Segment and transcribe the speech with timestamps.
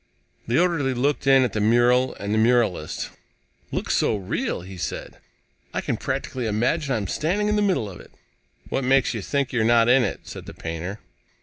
[0.47, 3.11] The orderly looked in at the mural and the muralist.
[3.71, 5.19] "Looks so real," he said,
[5.75, 8.09] "I can practically imagine I'm standing in the middle of it."
[8.69, 11.01] "What makes you think you're not in it?" said the painter.